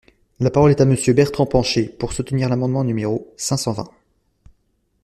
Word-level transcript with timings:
La 0.39 0.49
parole 0.49 0.71
est 0.71 0.81
à 0.81 0.85
Monsieur 0.85 1.13
Bertrand 1.13 1.45
Pancher, 1.45 1.87
pour 1.87 2.11
soutenir 2.13 2.49
l’amendement 2.49 2.83
numéro 2.83 3.31
cinq 3.37 3.57
cent 3.57 3.73
vingt. 3.73 3.91